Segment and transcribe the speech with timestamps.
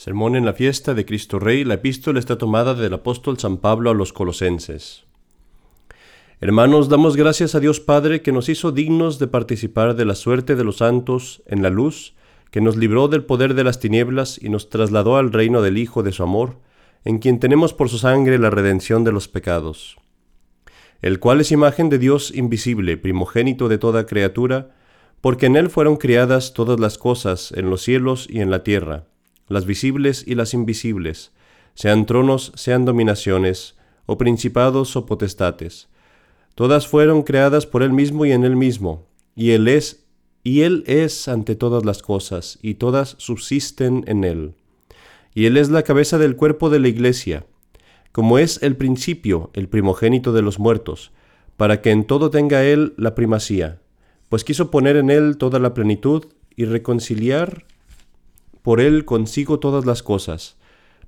[0.00, 3.90] Sermón en la fiesta de Cristo Rey, la epístola está tomada del apóstol San Pablo
[3.90, 5.04] a los colosenses.
[6.40, 10.56] Hermanos, damos gracias a Dios Padre que nos hizo dignos de participar de la suerte
[10.56, 12.14] de los santos en la luz,
[12.50, 16.02] que nos libró del poder de las tinieblas y nos trasladó al reino del Hijo
[16.02, 16.56] de su amor,
[17.04, 19.98] en quien tenemos por su sangre la redención de los pecados,
[21.02, 24.70] el cual es imagen de Dios invisible, primogénito de toda criatura,
[25.20, 29.09] porque en él fueron criadas todas las cosas en los cielos y en la tierra
[29.50, 31.32] las visibles y las invisibles,
[31.74, 33.76] sean tronos, sean dominaciones,
[34.06, 35.88] o principados o potestates.
[36.54, 40.06] Todas fueron creadas por Él mismo y en Él mismo, y Él es,
[40.44, 44.54] y Él es ante todas las cosas, y todas subsisten en Él.
[45.34, 47.44] Y Él es la cabeza del cuerpo de la Iglesia,
[48.12, 51.10] como es el principio, el primogénito de los muertos,
[51.56, 53.80] para que en todo tenga Él la primacía,
[54.28, 57.64] pues quiso poner en Él toda la plenitud y reconciliar
[58.62, 60.56] por él consigo todas las cosas,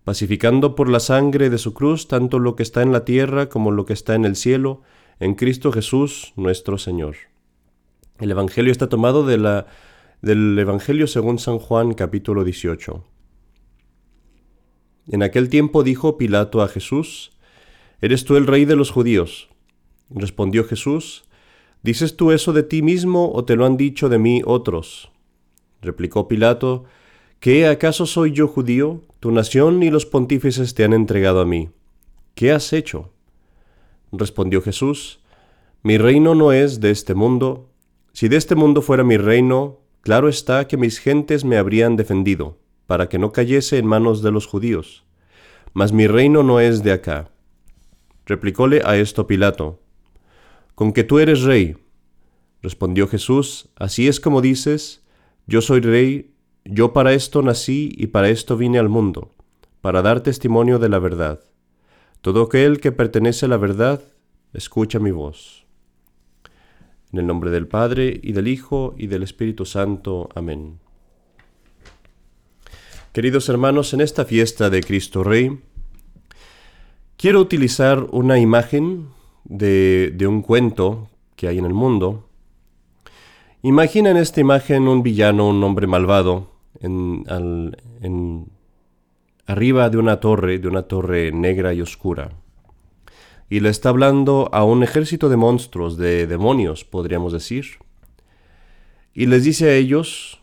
[0.05, 3.71] pacificando por la sangre de su cruz tanto lo que está en la tierra como
[3.71, 4.82] lo que está en el cielo,
[5.21, 7.16] en Cristo Jesús nuestro Señor.
[8.18, 9.66] El Evangelio está tomado de la,
[10.21, 13.04] del Evangelio según San Juan capítulo 18.
[15.09, 17.32] En aquel tiempo dijo Pilato a Jesús,
[18.01, 19.48] ¿Eres tú el rey de los judíos?
[20.10, 21.24] Respondió Jesús,
[21.82, 25.10] ¿Dices tú eso de ti mismo o te lo han dicho de mí otros?
[25.80, 26.85] Replicó Pilato,
[27.43, 29.02] ¿Qué acaso soy yo judío?
[29.18, 31.71] Tu nación y los pontífices te han entregado a mí.
[32.37, 33.10] ¿Qué has hecho?
[34.12, 35.18] Respondió Jesús,
[35.82, 37.68] Mi reino no es de este mundo.
[38.13, 42.60] Si de este mundo fuera mi reino, claro está que mis gentes me habrían defendido,
[42.87, 45.04] para que no cayese en manos de los judíos.
[45.73, 47.32] Mas mi reino no es de acá.
[48.24, 49.80] Replicóle a esto Pilato,
[50.76, 51.76] Con que tú eres rey.
[52.63, 55.02] Respondió Jesús, Así es como dices,
[55.48, 56.32] yo soy rey
[56.65, 59.35] yo para esto nací y para esto vine al mundo,
[59.80, 61.41] para dar testimonio de la verdad.
[62.21, 64.00] Todo aquel que pertenece a la verdad,
[64.53, 65.66] escucha mi voz.
[67.12, 70.28] En el nombre del Padre, y del Hijo, y del Espíritu Santo.
[70.34, 70.78] Amén.
[73.12, 75.59] Queridos hermanos, en esta fiesta de Cristo Rey,
[77.16, 79.09] quiero utilizar una imagen
[79.44, 82.28] de, de un cuento que hay en el mundo.
[83.62, 86.51] Imagina en esta imagen un villano, un hombre malvado,
[86.82, 88.50] en,
[89.47, 92.32] arriba de una torre, de una torre negra y oscura.
[93.48, 97.66] Y le está hablando a un ejército de monstruos, de demonios, podríamos decir.
[99.15, 100.41] Y les dice a ellos,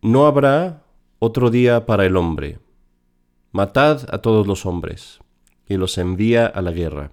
[0.00, 0.84] no habrá
[1.18, 2.58] otro día para el hombre.
[3.50, 5.18] Matad a todos los hombres.
[5.68, 7.10] Y los envía a la guerra.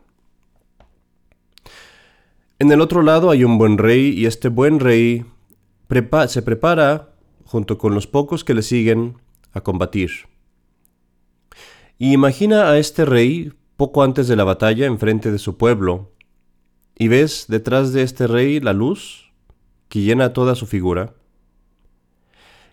[2.60, 5.26] En el otro lado hay un buen rey y este buen rey
[6.28, 7.09] se prepara
[7.50, 9.18] junto con los pocos que le siguen,
[9.54, 10.12] a combatir.
[11.98, 16.14] Y imagina a este rey poco antes de la batalla enfrente de su pueblo,
[16.96, 19.32] y ves detrás de este rey la luz
[19.88, 21.16] que llena toda su figura.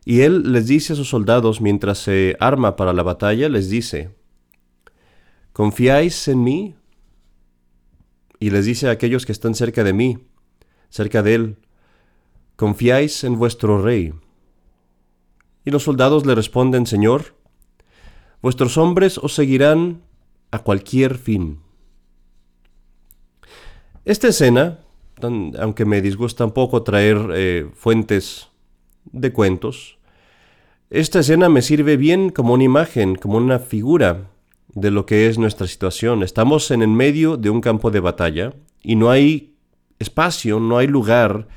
[0.04, 4.10] Y él les dice a sus soldados mientras se arma para la batalla, les dice,
[5.54, 6.74] ¿confiáis en mí?
[8.38, 10.18] Y les dice a aquellos que están cerca de mí,
[10.90, 11.56] cerca de él,
[12.56, 14.12] ¿confiáis en vuestro rey?
[15.66, 17.34] Y los soldados le responden, Señor,
[18.40, 20.00] vuestros hombres os seguirán
[20.52, 21.58] a cualquier fin.
[24.04, 24.78] Esta escena,
[25.58, 28.48] aunque me disgusta un poco traer eh, fuentes
[29.10, 29.98] de cuentos,
[30.88, 34.30] esta escena me sirve bien como una imagen, como una figura
[34.68, 36.22] de lo que es nuestra situación.
[36.22, 38.54] Estamos en el medio de un campo de batalla
[38.84, 39.56] y no hay
[39.98, 41.48] espacio, no hay lugar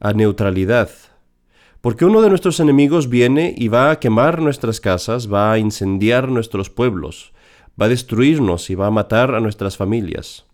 [0.00, 0.88] a neutralidad.
[1.82, 6.28] Porque uno de nuestros enemigos viene y va a quemar nuestras casas, va a incendiar
[6.28, 7.32] nuestros pueblos,
[7.78, 10.46] va a destruirnos y va a matar a nuestras familias.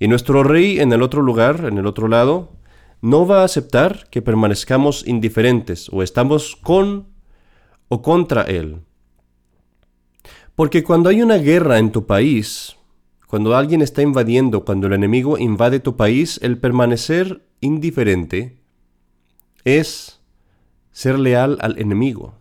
[0.00, 2.50] Y nuestro rey en el otro lugar, en el otro lado,
[3.02, 7.06] no va a aceptar que permanezcamos indiferentes o estamos con
[7.86, 8.80] o contra él.
[10.56, 12.76] Porque cuando hay una guerra en tu país,
[13.28, 18.58] cuando alguien está invadiendo, cuando el enemigo invade tu país, el permanecer indiferente
[19.64, 20.20] es
[20.92, 22.34] ser leal al enemigo.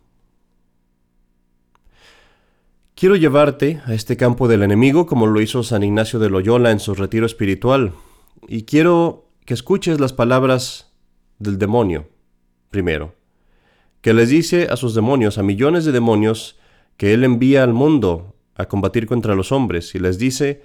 [2.95, 6.79] Quiero llevarte a este campo del enemigo como lo hizo San Ignacio de Loyola en
[6.79, 7.93] su retiro espiritual,
[8.47, 10.91] y quiero que escuches las palabras
[11.37, 12.09] del demonio,
[12.71, 13.13] primero,
[14.01, 16.57] que les dice a sus demonios, a millones de demonios,
[16.97, 20.63] que él envía al mundo a combatir contra los hombres, y les dice,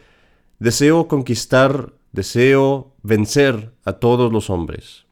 [0.59, 5.05] deseo conquistar, deseo vencer a todos los hombres.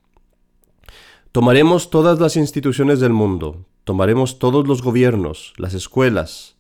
[1.33, 6.57] Tomaremos todas las instituciones del mundo, tomaremos todos los gobiernos, las escuelas,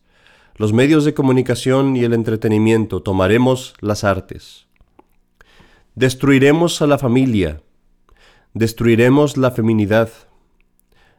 [0.54, 4.68] los medios de comunicación y el entretenimiento, tomaremos las artes.
[5.96, 7.62] Destruiremos a la familia,
[8.54, 10.08] destruiremos la feminidad,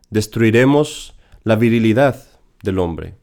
[0.10, 2.24] destruiremos la virilidad
[2.64, 3.16] del hombre.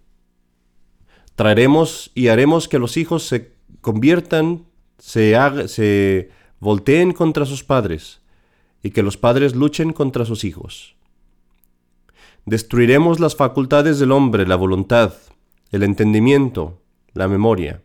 [1.37, 4.67] Traeremos y haremos que los hijos se conviertan,
[4.99, 5.35] se,
[5.69, 6.31] se
[6.61, 8.21] volteen contra sus padres
[8.89, 10.97] y que los padres luchen contra sus hijos.
[12.47, 15.13] Destruiremos las facultades del hombre, la voluntad,
[15.71, 16.81] el entendimiento,
[17.13, 17.83] la memoria.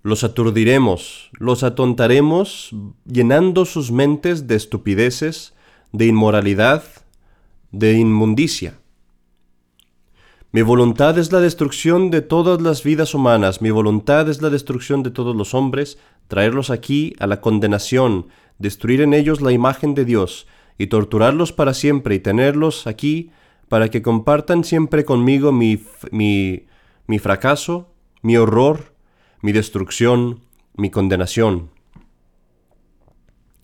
[0.00, 2.74] Los aturdiremos, los atontaremos,
[3.04, 5.52] llenando sus mentes de estupideces,
[5.92, 6.82] de inmoralidad,
[7.70, 8.78] de inmundicia.
[10.50, 15.02] Mi voluntad es la destrucción de todas las vidas humanas, mi voluntad es la destrucción
[15.02, 20.04] de todos los hombres, traerlos aquí a la condenación, destruir en ellos la imagen de
[20.04, 20.46] Dios,
[20.78, 23.32] y torturarlos para siempre y tenerlos aquí
[23.68, 28.94] para que compartan siempre conmigo mi, mi, fracaso, mi horror,
[29.42, 30.40] mi destrucción,
[30.74, 31.70] mi condenación.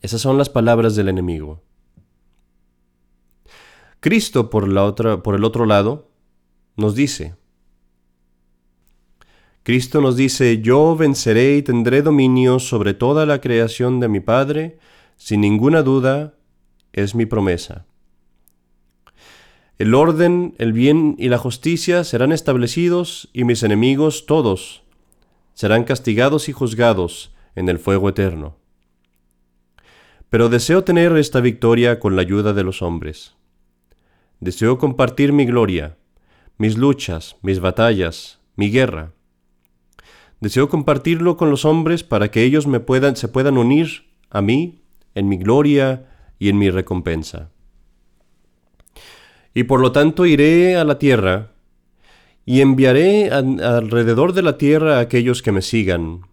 [0.03, 1.63] Esas son las palabras del enemigo.
[4.01, 6.11] Cristo, por, la otra, por el otro lado,
[6.77, 7.37] nos dice,
[9.65, 14.79] Cristo nos dice, yo venceré y tendré dominio sobre toda la creación de mi Padre,
[15.17, 16.35] sin ninguna duda,
[16.93, 17.87] es mi promesa.
[19.79, 24.85] El orden, el bien y la justicia serán establecidos y mis enemigos todos
[25.55, 28.59] serán castigados y juzgados en el fuego eterno.
[30.29, 33.35] Pero deseo tener esta victoria con la ayuda de los hombres.
[34.41, 35.97] Deseo compartir mi gloria,
[36.59, 39.14] mis luchas, mis batallas, mi guerra.
[40.45, 44.83] Deseo compartirlo con los hombres para que ellos me puedan, se puedan unir a mí
[45.15, 46.05] en mi gloria
[46.39, 47.49] y en mi recompensa.
[49.55, 51.53] Y por lo tanto iré a la tierra
[52.45, 56.27] y enviaré alrededor de la tierra a aquellos que me sigan,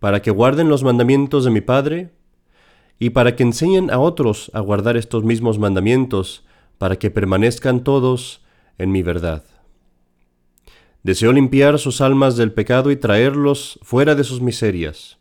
[0.00, 2.10] para que guarden los mandamientos de mi Padre
[2.98, 6.44] y para que enseñen a otros a guardar estos mismos mandamientos,
[6.78, 8.42] para que permanezcan todos
[8.78, 9.44] en mi verdad.
[11.02, 15.18] Deseo limpiar sus almas del pecado y traerlos fuera de sus miserias.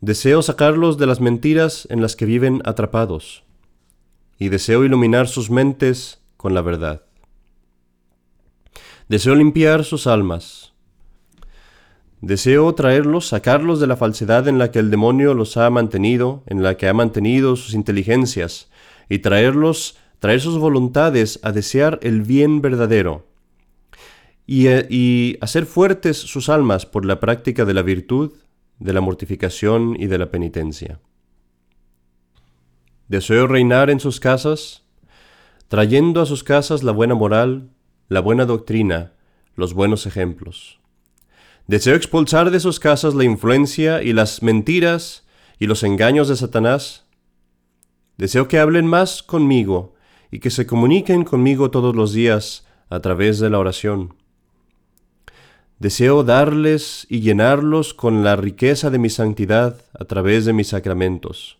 [0.00, 3.44] Deseo sacarlos de las mentiras en las que viven atrapados,
[4.38, 7.02] y deseo iluminar sus mentes con la verdad.
[9.08, 10.72] Deseo limpiar sus almas.
[12.22, 16.62] Deseo traerlos, sacarlos de la falsedad en la que el demonio los ha mantenido, en
[16.62, 18.70] la que ha mantenido sus inteligencias,
[19.10, 23.33] y traerlos, traer sus voluntades a desear el bien verdadero,
[24.46, 28.32] y, eh, y hacer fuertes sus almas por la práctica de la virtud,
[28.78, 31.00] de la mortificación y de la penitencia.
[33.08, 34.82] Deseo reinar en sus casas,
[35.68, 37.70] trayendo a sus casas la buena moral,
[38.08, 39.12] la buena doctrina,
[39.56, 40.80] los buenos ejemplos.
[41.66, 45.26] Deseo expulsar de sus casas la influencia y las mentiras
[45.58, 47.06] y los engaños de Satanás.
[48.16, 49.94] Deseo que hablen más conmigo
[50.30, 54.14] y que se comuniquen conmigo todos los días a través de la oración.
[55.84, 61.58] Deseo darles y llenarlos con la riqueza de mi santidad a través de mis sacramentos.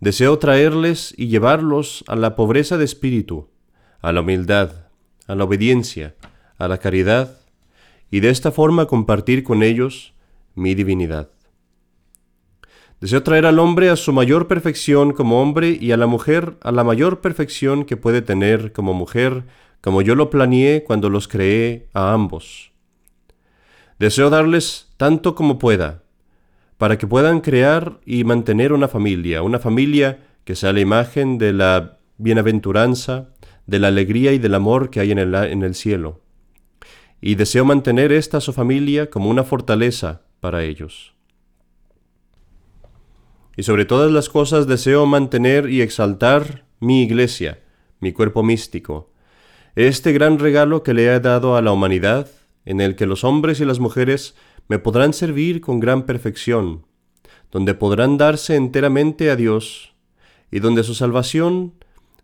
[0.00, 3.48] Deseo traerles y llevarlos a la pobreza de espíritu,
[4.02, 4.72] a la humildad,
[5.26, 6.16] a la obediencia,
[6.58, 7.38] a la caridad,
[8.10, 10.12] y de esta forma compartir con ellos
[10.54, 11.30] mi divinidad.
[13.00, 16.72] Deseo traer al hombre a su mayor perfección como hombre y a la mujer a
[16.72, 19.44] la mayor perfección que puede tener como mujer,
[19.80, 22.72] como yo lo planeé cuando los creé a ambos.
[23.98, 26.02] Deseo darles tanto como pueda,
[26.78, 31.52] para que puedan crear y mantener una familia, una familia que sea la imagen de
[31.52, 33.28] la bienaventuranza,
[33.66, 36.20] de la alegría y del amor que hay en el, en el cielo.
[37.20, 41.14] Y deseo mantener esta su familia como una fortaleza para ellos.
[43.56, 47.60] Y sobre todas las cosas deseo mantener y exaltar mi iglesia,
[48.00, 49.09] mi cuerpo místico,
[49.76, 52.28] este gran regalo que le he dado a la humanidad,
[52.64, 54.34] en el que los hombres y las mujeres
[54.68, 56.86] me podrán servir con gran perfección,
[57.50, 59.94] donde podrán darse enteramente a Dios,
[60.50, 61.74] y donde su salvación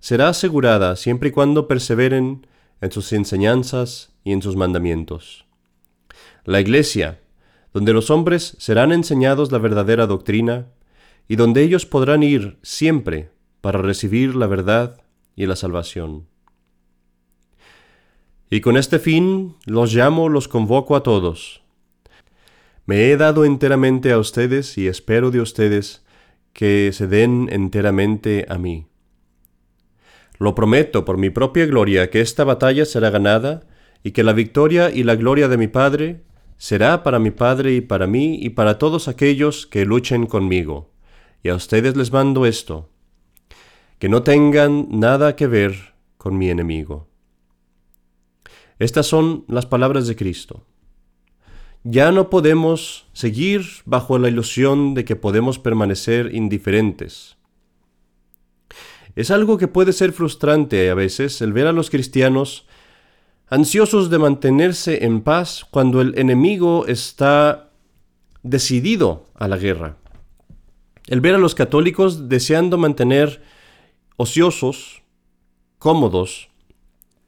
[0.00, 2.46] será asegurada siempre y cuando perseveren
[2.80, 5.46] en sus enseñanzas y en sus mandamientos.
[6.44, 7.20] La Iglesia,
[7.72, 10.66] donde los hombres serán enseñados la verdadera doctrina,
[11.28, 15.02] y donde ellos podrán ir siempre para recibir la verdad
[15.34, 16.28] y la salvación.
[18.48, 21.62] Y con este fin los llamo, los convoco a todos.
[22.84, 26.04] Me he dado enteramente a ustedes y espero de ustedes
[26.52, 28.86] que se den enteramente a mí.
[30.38, 33.66] Lo prometo por mi propia gloria que esta batalla será ganada
[34.04, 36.22] y que la victoria y la gloria de mi Padre
[36.58, 40.92] será para mi Padre y para mí y para todos aquellos que luchen conmigo.
[41.42, 42.88] Y a ustedes les mando esto,
[43.98, 47.08] que no tengan nada que ver con mi enemigo.
[48.78, 50.64] Estas son las palabras de Cristo.
[51.85, 57.37] Ya no podemos seguir bajo la ilusión de que podemos permanecer indiferentes.
[59.14, 62.66] Es algo que puede ser frustrante a veces el ver a los cristianos
[63.49, 67.71] ansiosos de mantenerse en paz cuando el enemigo está
[68.42, 69.97] decidido a la guerra.
[71.06, 73.42] El ver a los católicos deseando mantener
[74.16, 75.02] ociosos,
[75.78, 76.49] cómodos,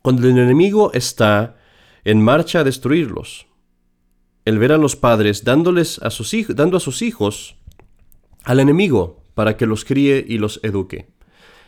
[0.09, 1.59] cuando el enemigo está
[2.03, 3.47] en marcha a destruirlos.
[4.47, 7.57] El ver a los padres dándoles a sus hijos, dando a sus hijos
[8.45, 11.11] al enemigo para que los críe y los eduque.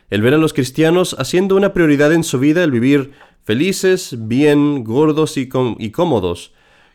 [0.09, 3.13] El ver a los cristianos haciendo una prioridad en su vida el vivir
[3.45, 6.55] felices, bien, gordos y, y cómodos,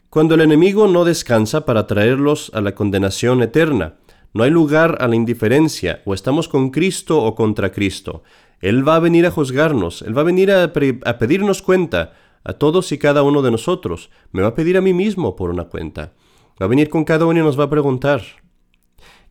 [0.10, 3.98] cuando el enemigo no descansa para traerlos a la condenación eterna.
[4.34, 8.24] No hay lugar a la indiferencia, o estamos con Cristo o contra Cristo.
[8.62, 12.92] Él va a venir a juzgarnos, Él va a venir a, pedirnos cuenta a todos
[12.92, 14.10] y cada uno de nosotros.
[14.32, 16.14] Me va a pedir a mí mismo por una cuenta.
[16.62, 18.22] Va a venir con cada uno y nos va a preguntar,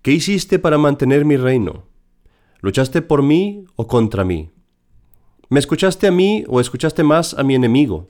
[0.03, 1.85] ¿qué hiciste para mantener mi reino?
[2.61, 4.51] ¿Luchaste por mí o contra mí?
[5.49, 8.09] ¿Me escuchaste a mí o escuchaste más a mi enemigo?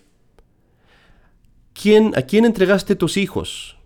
[1.73, 3.77] ¿Quién, ¿A quién entregaste tus hijos?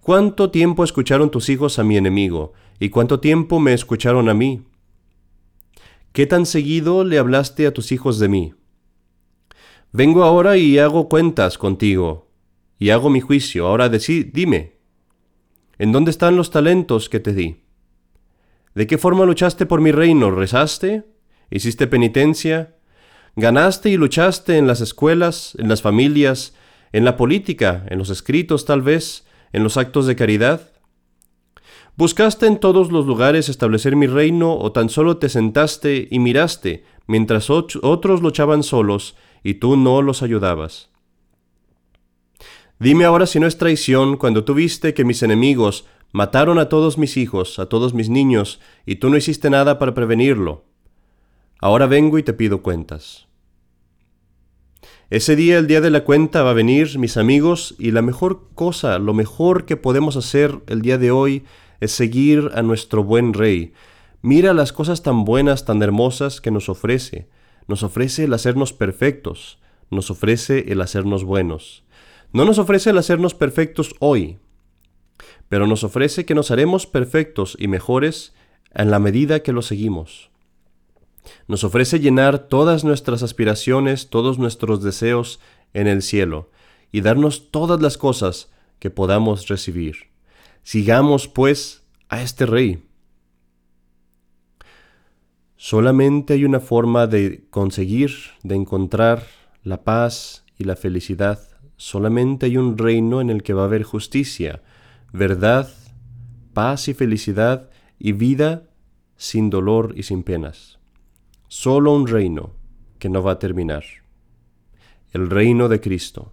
[0.00, 2.52] ¿Cuánto tiempo escucharon tus hijos a mi enemigo?
[2.78, 4.62] ¿Y cuánto tiempo me escucharon a mí?
[6.12, 8.54] ¿Qué tan seguido le hablaste a tus hijos de mí?
[9.92, 12.30] Vengo ahora y hago cuentas contigo,
[12.78, 13.66] y hago mi juicio.
[13.68, 14.78] Ahora decí, dime,
[15.78, 17.62] ¿en dónde están los talentos que te di?
[18.74, 20.30] ¿De qué forma luchaste por mi reino?
[20.30, 21.04] ¿Rezaste?
[21.50, 22.76] hiciste penitencia,
[23.36, 26.54] ganaste y luchaste en las escuelas, en las familias,
[26.92, 30.72] en la política, en los escritos tal vez, en los actos de caridad.
[31.96, 36.84] ¿Buscaste en todos los lugares establecer mi reino o tan solo te sentaste y miraste
[37.06, 40.90] mientras otros luchaban solos y tú no los ayudabas?
[42.78, 46.96] Dime ahora si no es traición cuando tú viste que mis enemigos mataron a todos
[46.96, 50.64] mis hijos, a todos mis niños, y tú no hiciste nada para prevenirlo.
[51.60, 53.26] Ahora vengo y te pido cuentas.
[55.10, 58.48] Ese día, el día de la cuenta, va a venir, mis amigos, y la mejor
[58.54, 61.44] cosa, lo mejor que podemos hacer el día de hoy
[61.80, 63.72] es seguir a nuestro buen rey.
[64.22, 67.28] Mira las cosas tan buenas, tan hermosas que nos ofrece.
[67.66, 69.58] Nos ofrece el hacernos perfectos,
[69.90, 71.84] nos ofrece el hacernos buenos.
[72.32, 74.38] No nos ofrece el hacernos perfectos hoy,
[75.48, 78.34] pero nos ofrece que nos haremos perfectos y mejores
[78.72, 80.30] en la medida que lo seguimos.
[81.48, 85.40] Nos ofrece llenar todas nuestras aspiraciones, todos nuestros deseos
[85.74, 86.50] en el cielo,
[86.92, 90.10] y darnos todas las cosas que podamos recibir.
[90.62, 92.82] Sigamos, pues, a este Rey.
[95.56, 98.12] Solamente hay una forma de conseguir,
[98.42, 99.24] de encontrar
[99.62, 101.40] la paz y la felicidad.
[101.76, 104.62] Solamente hay un reino en el que va a haber justicia,
[105.12, 105.70] verdad,
[106.54, 108.68] paz y felicidad y vida
[109.16, 110.80] sin dolor y sin penas
[111.50, 112.54] solo un reino
[113.00, 113.82] que no va a terminar.
[115.10, 116.32] El reino de Cristo,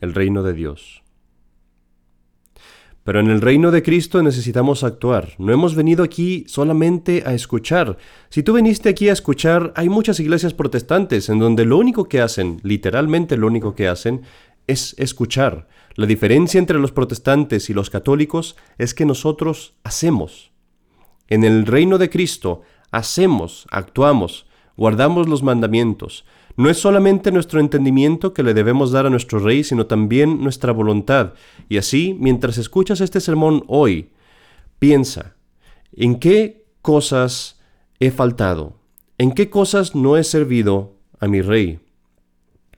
[0.00, 1.04] el reino de Dios.
[3.04, 5.30] Pero en el reino de Cristo necesitamos actuar.
[5.38, 7.98] No hemos venido aquí solamente a escuchar.
[8.28, 12.20] Si tú viniste aquí a escuchar, hay muchas iglesias protestantes en donde lo único que
[12.20, 14.22] hacen, literalmente lo único que hacen,
[14.68, 15.68] es escuchar.
[15.94, 20.52] La diferencia entre los protestantes y los católicos es que nosotros hacemos.
[21.28, 26.24] En el reino de Cristo hacemos, actuamos, guardamos los mandamientos.
[26.56, 30.72] No es solamente nuestro entendimiento que le debemos dar a nuestro Rey, sino también nuestra
[30.72, 31.34] voluntad.
[31.68, 34.10] Y así, mientras escuchas este sermón hoy,
[34.78, 35.36] piensa,
[35.94, 37.60] ¿en qué cosas
[38.00, 38.76] he faltado?
[39.18, 41.80] ¿En qué cosas no he servido a mi Rey?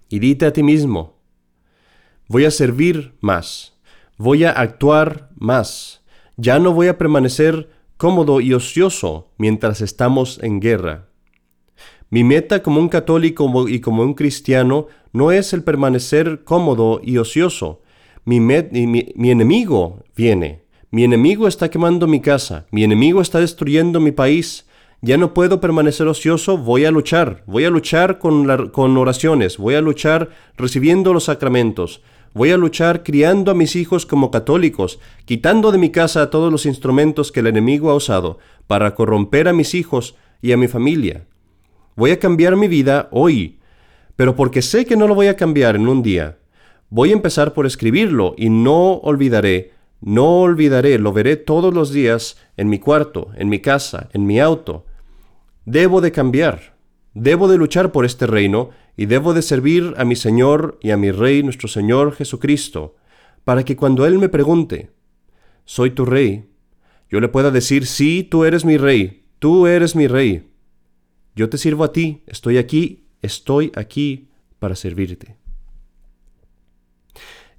[0.08, 1.14] Y dite a ti mismo,
[2.28, 3.74] voy a servir más,
[4.18, 6.02] voy a actuar más,
[6.36, 11.08] ya no voy a permanecer cómodo y ocioso mientras estamos en guerra.
[12.10, 17.18] Mi meta como un católico y como un cristiano no es el permanecer cómodo y
[17.18, 17.80] ocioso.
[18.24, 20.62] Mi, mi, enemigo viene.
[20.90, 22.66] Mi enemigo está quemando mi casa.
[22.70, 24.66] Mi enemigo está destruyendo mi país.
[25.02, 27.42] Ya no puedo permanecer ocioso, voy a luchar.
[27.46, 29.58] Voy a luchar con, con oraciones.
[29.58, 32.00] Voy a luchar recibiendo los sacramentos.
[32.32, 36.66] Voy a luchar criando a mis hijos como católicos, quitando de mi casa todos los
[36.66, 41.26] instrumentos que el enemigo ha usado para corromper a mis hijos y a mi familia.
[41.96, 43.60] Voy a cambiar mi vida hoy,
[44.16, 46.38] pero porque sé que no lo voy a cambiar en un día,
[46.90, 52.36] voy a empezar por escribirlo y no olvidaré, no olvidaré, lo veré todos los días
[52.56, 54.86] en mi cuarto, en mi casa, en mi auto.
[55.66, 56.76] Debo de cambiar,
[57.14, 60.96] debo de luchar por este reino y debo de servir a mi Señor y a
[60.96, 62.96] mi Rey nuestro Señor Jesucristo,
[63.44, 64.90] para que cuando Él me pregunte,
[65.64, 66.46] ¿soy tu Rey?
[67.08, 70.53] Yo le pueda decir, sí, tú eres mi Rey, tú eres mi Rey.
[71.34, 75.36] Yo te sirvo a ti, estoy aquí, estoy aquí para servirte.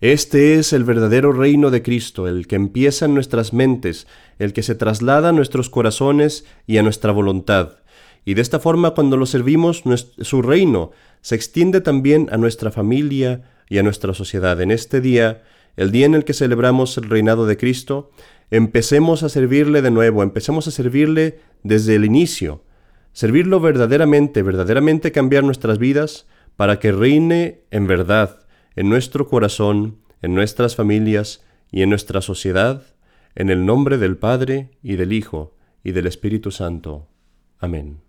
[0.01, 4.07] Este es el verdadero reino de Cristo, el que empieza en nuestras mentes,
[4.39, 7.77] el que se traslada a nuestros corazones y a nuestra voluntad.
[8.25, 9.83] Y de esta forma, cuando lo servimos,
[10.19, 10.91] su reino
[11.21, 14.59] se extiende también a nuestra familia y a nuestra sociedad.
[14.61, 15.43] En este día,
[15.77, 18.11] el día en el que celebramos el reinado de Cristo,
[18.51, 22.63] empecemos a servirle de nuevo, empecemos a servirle desde el inicio,
[23.15, 28.41] servirlo verdaderamente, verdaderamente cambiar nuestras vidas para que reine en verdad
[28.75, 32.83] en nuestro corazón, en nuestras familias y en nuestra sociedad,
[33.33, 37.07] en el nombre del Padre y del Hijo y del Espíritu Santo.
[37.57, 38.04] Amén.